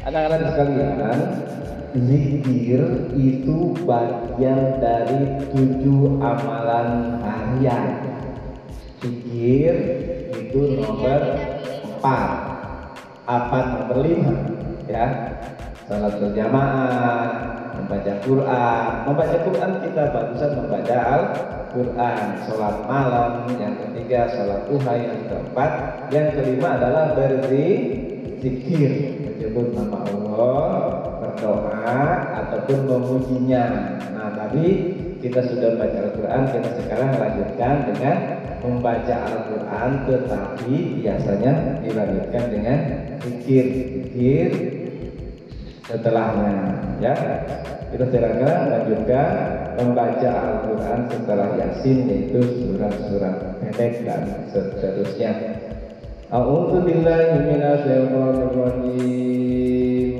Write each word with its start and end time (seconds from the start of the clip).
Anak-anak 0.00 0.40
sekalian, 0.56 1.20
zikir 1.92 2.82
itu 3.20 3.76
bagian 3.84 4.80
dari 4.80 5.44
tujuh 5.52 6.16
amalan 6.24 7.20
harian. 7.20 8.00
Zikir 9.04 9.74
itu 10.32 10.80
nomor 10.80 11.20
empat. 11.84 12.30
Apa 13.28 13.58
nomor 13.76 14.00
lima? 14.00 14.34
Ya, 14.88 15.36
salat 15.84 16.16
berjamaah, 16.16 17.28
membaca 17.76 18.12
Quran. 18.24 18.84
Membaca 19.04 19.36
Quran 19.44 19.70
kita 19.84 20.02
bagusan 20.16 20.50
membaca 20.64 20.96
Al-Quran. 20.96 22.24
Sholat 22.48 22.76
malam, 22.88 23.52
yang 23.60 23.76
ketiga 23.76 24.32
sholat 24.32 24.64
duha, 24.64 24.92
yang 24.96 25.28
keempat, 25.28 25.70
yang 26.08 26.32
kelima 26.34 26.80
adalah 26.80 27.14
berzikir, 27.14 28.90
menyebut 29.22 29.70
nama 29.78 29.99
Allah, 30.40 31.04
berdoa 31.20 32.00
ataupun 32.40 32.88
memujinya. 32.88 33.64
Nah, 34.16 34.32
tadi 34.32 34.96
kita 35.20 35.44
sudah 35.44 35.76
baca 35.76 36.08
Al-Quran, 36.08 36.42
kita 36.48 36.70
sekarang 36.80 37.10
lanjutkan 37.20 37.74
dengan 37.92 38.16
membaca 38.64 39.16
Al-Quran, 39.28 39.90
tetapi 40.08 41.04
biasanya 41.04 41.52
dilanjutkan 41.84 42.44
dengan 42.48 42.78
zikir 43.20 43.66
setelahnya, 45.84 46.56
ya. 47.04 47.12
Kita 47.90 48.06
sekarang 48.06 48.70
lanjutkan 48.70 49.30
membaca 49.82 50.30
Al-Quran 50.30 51.10
setelah 51.10 51.58
Yasin 51.58 52.06
yaitu 52.06 52.38
surat-surat 52.38 53.58
pendek 53.58 54.06
dan 54.06 54.46
seterusnya. 54.54 55.58
A'udzu 56.30 56.86
billahi 56.86 57.50
rajim. 57.58 58.14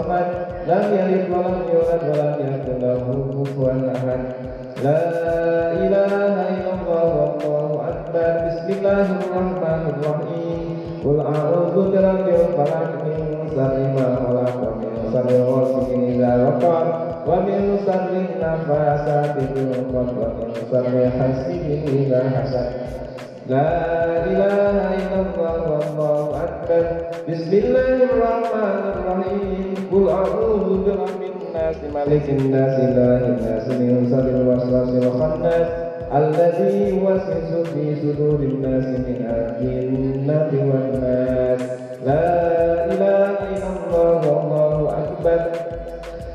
samad 0.00 0.48
lam 0.64 0.96
yalid 0.96 1.28
wa 1.28 1.44
lam 1.44 1.60
yulad 1.68 2.00
wa 2.08 2.16
lam 2.16 2.40
yakul 2.40 2.80
lahu 2.80 3.28
kufuwan 3.36 3.84
ahad. 3.92 4.32
La 4.80 5.76
ilaha 5.76 6.56
illallah 6.56 7.36
wallahu 7.36 7.84
akbar. 7.84 8.48
Bismillahirrahmanirrahim. 8.48 11.04
Qul 11.04 11.20
a'udzu 11.20 11.92
birabbil 11.92 12.48
falaq 12.56 13.04
min 13.04 13.44
syarri 13.52 13.92
ma 13.92 14.24
khalaq 14.24 14.56
wa 14.56 14.72
min 14.80 15.04
syarri 15.12 15.36
ghasiqin 15.36 16.16
idza 16.16 16.48
waqab 16.48 16.86
wa 17.28 17.44
min 17.44 17.76
syarri 17.84 18.40
nafasati 18.40 19.52
'uqad 19.52 20.08
wa 20.16 20.32
min 20.40 20.48
syarri 20.64 21.12
hasidin 21.12 21.84
idza 21.84 22.24
hasad. 22.24 22.68
La 23.48 24.20
ilaha 24.28 25.00
illallah 25.00 25.64
wallahu 25.64 26.36
Bismillahirrahmanirrahim. 27.24 29.80
Qul 29.88 30.12
a'udhu 30.12 30.84
birabbin 30.84 31.48
nasi 31.56 31.88
malikin 31.88 32.52
nasi 32.52 32.84
lahin 32.92 33.40
nasi 33.40 33.72
min 33.80 34.04
sadir 34.12 34.44
waswasi 34.44 35.00
wakhanas 35.00 35.56
ya 35.56 35.88
Alladhi 36.12 37.00
wasisu 37.00 37.64
fi 37.72 37.96
sudurin 38.04 38.60
nasi 38.60 39.08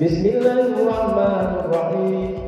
Bismillahirrahmanirrahim 0.00 2.45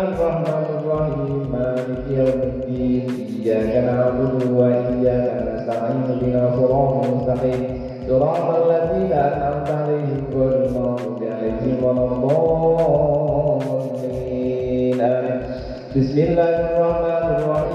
arrahmanir 0.00 0.80
rahim 0.88 1.44
maliki 1.52 2.16
yaumiddin 2.16 3.04
iyyaka 3.36 3.80
na'budu 3.84 4.56
wa 4.56 4.72
iyyaka 4.72 5.44
nasta'in 5.44 6.16
ihdinas 6.16 6.56
siratal 6.56 7.04
mustaqim 7.12 7.60
siratal 8.08 8.64
ladzina 8.70 9.18
an'amta 9.36 9.84
'alaihim 9.84 10.24
ghairil 10.32 10.72
maghdubi 10.72 11.24
'alaihim 11.28 11.76
waladdallin 11.84 13.60
amin. 14.96 15.36
Bismillahirrahmanirrahim 15.92 17.65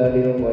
الذين 0.00 0.44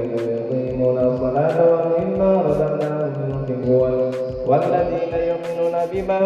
يقيمون 0.51 0.97
الصلاة 0.97 1.57
ومما 1.72 2.41
رزقناهم 2.41 3.13
ينفقون 3.29 4.11
والذين 4.47 5.13
يؤمنون 5.29 5.75
بما 5.94 6.19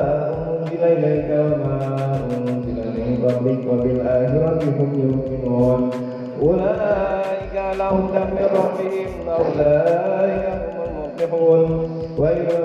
أنزل 0.00 0.82
إليك 0.84 1.28
وما 1.30 1.76
أنزل 2.30 2.78
من 2.96 3.24
قبلك 3.24 3.62
وبالآخرة 3.72 4.62
هم 4.78 4.90
يؤمنون 4.94 5.90
أولئك 6.42 7.54
لهم 7.78 8.08
دم 8.14 8.28
من 8.36 8.48
ربهم 8.54 9.28
أولئك 9.28 10.44
هم 10.48 10.80
المفلحون. 10.84 11.90
وإذا 12.18 12.58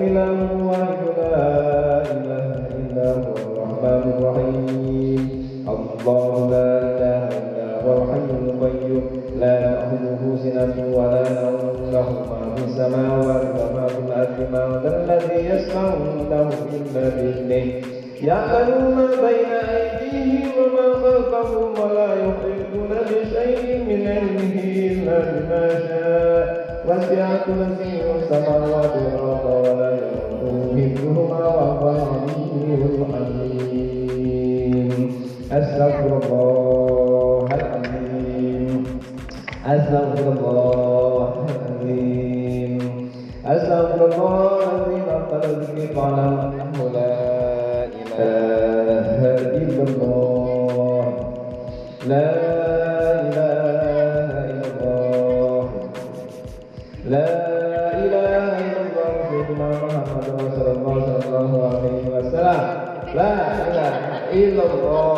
من 0.00 0.16
الله 0.16 0.96
لا 1.16 2.02
إله 2.02 2.48
إلا 2.78 3.06
هو 3.12 3.34
الرحمن 3.46 4.04
الرحيم. 4.18 5.22
الله 5.68 6.50
لا 6.50 6.70
إله 6.80 7.28
إلا 7.28 7.52
هو 7.52 7.55
هو 7.86 8.02
الحي 8.02 8.30
القيوم 8.44 9.04
لا 9.40 9.60
تأخذه 9.60 10.22
سنة 10.42 10.76
ولا 10.96 11.22
نوم 11.42 11.90
له 11.92 12.08
ما 12.10 12.54
في 12.56 12.64
السماوات 12.64 13.42
وما 13.60 13.86
في 13.86 13.98
الأرض. 13.98 14.36
من 14.52 14.80
ذا 14.82 14.90
الذي 15.04 15.38
يسمع 15.50 15.82
عنده 15.82 16.48
إلا 16.76 17.08
بإذنه 17.08 17.66
يعلم 18.22 18.96
ما 18.96 19.06
بين 19.06 19.52
أيديهم 19.76 20.50
وما 20.58 20.86
خلفهم 21.02 21.70
ولا 21.82 22.08
يحيطون 22.14 22.90
بشيء 23.10 23.84
من 23.88 24.00
علمه 24.06 24.56
إلا 24.92 25.16
بما 25.18 25.64
شاء. 25.88 26.66
وسع 26.88 27.28
كرسيه 27.46 28.04
السماوات 28.18 28.92
والأرض. 28.96 29.25
الذكر 45.95 45.99
قال 45.99 46.13
أنه 46.13 46.89
لا 46.93 47.85
إله 47.85 49.19
إلا 49.57 49.83
الله 49.83 51.13
لا 52.07 52.29
إله 53.21 54.31
إلا 54.51 54.67
الله 54.71 55.69
لا 57.05 57.27
إله 58.03 58.59
إلا 58.59 58.81
الله 58.81 59.11
سيدنا 59.29 59.69
محمد 59.69 60.25
رسول 60.39 60.67
الله 60.75 61.21
صلى 61.21 61.37
الله 61.39 61.67
عليه 61.67 62.03
وسلم 62.15 62.61
لا 63.15 63.33
إله 63.67 63.95
إلا 64.33 64.63
الله 64.73 65.17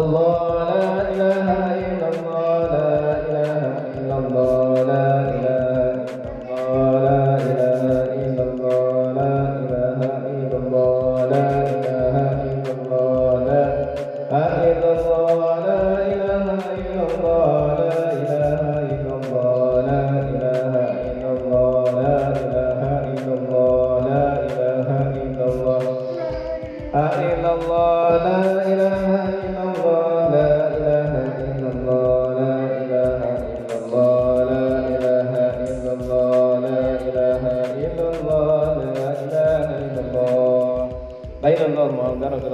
الله 0.00 0.64
لا 0.70 0.89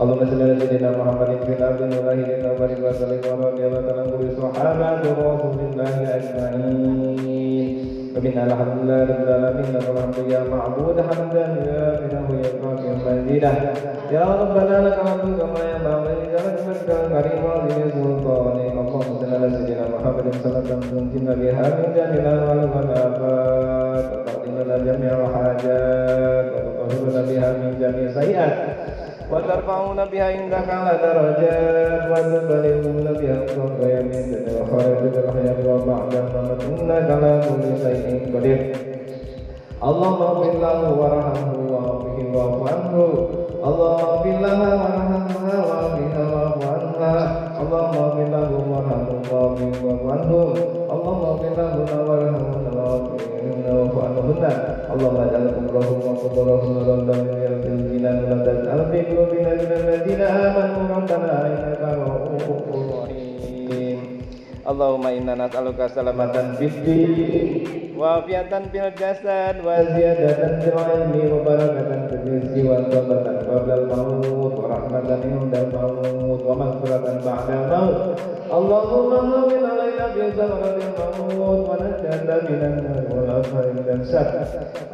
اللهم 0.00 0.20
صل 0.30 0.42
على 0.42 0.54
سيدنا 0.60 0.90
محمد 0.98 1.30
في 1.46 1.52
الأرض 1.58 1.80
وظاهرين 1.80 2.44
وبارك 2.50 2.78
وسلم 2.86 3.20
ورضي 3.40 3.66
الله 3.66 3.80
تعالى 3.86 4.00
عن 4.00 4.10
كل 4.18 4.28
صحابة 4.42 4.88
رسول 5.00 5.58
الله 5.68 5.94
أجمعين 6.18 7.68
فمنا 8.14 8.42
الحمد 8.48 8.74
لله 8.82 9.00
رب 9.10 9.20
العالمين 9.28 9.68
لك 9.76 9.86
الحمد 9.94 10.18
يا 10.34 10.40
معبود 10.54 10.96
حمدا 11.08 11.44
يوافقه 11.68 12.28
يرضاك 12.44 12.82
مزيدا 13.06 13.52
يا 14.16 14.24
ربنا 14.42 14.74
لك 14.88 14.96
الحمد 15.02 15.28
كما 15.40 15.60
ينبغي 15.72 16.12
لجلالك 16.20 16.58
مجدك 16.68 16.90
الكريم 17.04 17.40
وعظيم 17.44 17.88
سلطانك 17.96 18.72
اللهم 18.72 19.00
صل 19.20 19.34
على 19.34 19.48
سيدنا 19.56 19.84
محمد 19.94 20.24
صلى 20.42 20.46
الله 20.46 20.58
عليه 20.58 20.68
وسلم 20.68 20.80
تنجينا 20.90 21.34
بها 21.40 21.64
من 21.78 21.88
جميع 21.96 22.22
الأهوال 22.32 22.60
والآفات 22.74 24.06
وتقضي 24.12 24.50
لنا 24.58 24.76
جميع 24.88 25.12
الحاجات 25.24 26.46
وتطهرنا 26.54 27.22
بها 27.28 27.48
من 27.60 27.70
جميع 27.80 28.04
السيئات 28.10 28.52
وترفعون 29.32 30.04
بها 30.04 30.24
عندك 30.24 30.68
على 30.70 30.98
درجات 31.02 32.02
وتبلغون 32.10 33.06
بها 33.20 33.44
الصدق 33.44 33.80
يمين 34.00 34.30
وخير 34.60 34.98
الحياة 34.98 35.74
وبعد 35.74 36.14
الممات 36.14 36.62
إنك 36.80 37.10
على 37.10 37.40
كل 37.48 37.64
شيء 37.82 38.36
قدير 38.36 38.76
اللهم 39.82 40.22
اغفر 40.22 40.52
له 40.64 40.80
وارحمه 41.00 41.54
وعافه 41.72 42.16
واعف 42.34 42.58
عنه 42.72 42.96
اللهم 43.68 44.00
اغفر 44.08 44.36
لها 44.44 44.70
وارحمها 44.82 45.56
وعافها 45.68 46.24
واعف 46.34 46.60
عنها 46.74 47.14
اللهم 47.62 47.94
اغفر 48.04 48.26
له 48.34 48.50
وارحمه 48.70 49.20
وعافه 49.32 49.72
واعف 49.84 50.02
عنه 50.12 50.32
اللهم 50.94 51.22
اغفر 51.30 51.50
لهن 51.58 51.90
وارحمهن 52.08 52.25
الذين 60.16 60.20
امنوا 60.20 60.96
ربنا 60.96 61.32
انك 61.46 61.80
رؤوف 62.00 62.64
رحيم 62.96 63.98
اللهم 64.70 65.04
انا 65.06 65.34
نسالك 65.46 65.80
سلامة 65.86 66.32
في 66.56 66.64
الدين 66.72 67.64
وعافية 67.98 68.52
في 68.72 68.78
الجسد 68.88 69.56
وزيادة 69.66 70.40
في 70.60 70.68
العلم 70.72 71.12
وبركة 71.32 71.90
في 72.08 72.14
الرزق 72.16 72.56
وثبة 72.70 73.24
قبل 73.52 73.70
الموت 73.72 74.54
ورحمة 74.60 75.08
عند 75.24 75.54
الموت 75.60 76.15
ومغفرة 76.46 77.20
بعد 77.26 77.48
الموت 77.50 77.96
اللهم 78.52 79.12
هون 79.12 79.52
علينا 79.70 80.06
في 80.14 80.22
زمرة 80.36 80.76
الموت 80.76 81.68
ونجاة 81.70 82.40
من 82.50 82.60
النار 82.70 83.04
والعفو 83.16 83.56
عند 83.56 83.88
الشر 84.00 84.32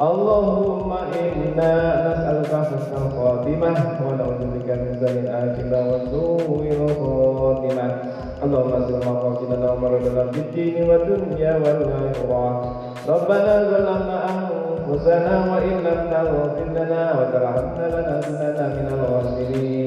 اللهم 0.09 0.91
إنا 0.93 1.73
نسألك 2.06 2.47
حسن 2.47 2.93
الخاتمة 3.06 3.70
ونعوذ 4.06 4.43
بك 4.55 4.69
من 4.81 4.91
سوء 5.00 5.17
الآخرة 5.25 5.79
وسوء 5.91 6.62
الخاتمة 6.73 7.87
اللهم 8.44 8.73
اغفر 8.73 9.00
مقاصدنا 9.11 9.67
ومرضنا 9.73 10.23
في 10.32 10.38
الدين 10.41 10.91
والدنيا 10.91 11.53
والآخرة 11.56 12.73
ربنا 13.09 13.53
ظلمنا 13.70 14.19
أنفسنا 14.31 15.35
وإن 15.53 15.75
لم 15.87 16.00
تغفر 16.11 16.65
لنا 16.76 17.03
وترحمنا 17.19 17.85
لنكونن 17.94 18.59
من 18.76 18.87
الخاسرين 18.94 19.81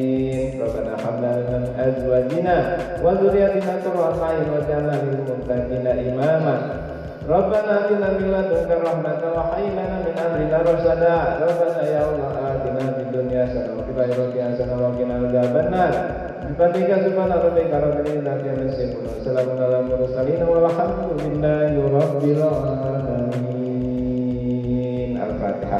ربنا 0.66 0.94
هب 1.04 1.16
لنا 1.24 1.58
من 1.64 1.72
أزواجنا 1.88 2.56
وذريتنا 3.04 3.74
قرة 3.86 4.18
أعين 4.26 4.48
واجعلنا 4.54 4.96
للمتقين 5.04 5.86
إماما 6.10 6.56
ربنا 7.30 7.72
آتنا 7.86 8.08
من 8.18 8.26
لدنك 8.34 8.70
رحمة 8.86 9.22
وهيئ 9.36 9.70
لنا 9.78 9.98
من 10.06 10.14
أمرنا 10.26 10.58
رشدا 10.72 11.16
ربنا 11.48 11.80
يا 11.94 12.02
الله 12.10 12.32
آتنا 12.52 12.84
في 12.96 13.02
الدنيا 13.02 13.42
حسنة 13.46 13.70
وفي 13.78 13.92
الآخرة 13.96 14.34
حسنة 14.50 14.74
وقنا 14.84 15.14
عذاب 15.14 15.54
النار 15.66 15.94
بفضلك 16.50 16.90
سبحان 17.06 17.32
ربك 17.46 17.72
رب 17.86 17.98
العزة 18.06 18.32
عما 18.32 18.64
يصفون 18.70 19.06
وسلام 19.22 19.48
على 19.64 19.78
المرسلين 19.80 20.42
والحمد 20.50 21.00
لله 21.26 21.72
رب 22.00 22.24
العالمين 23.92 25.22
الفاتحة 25.22 25.80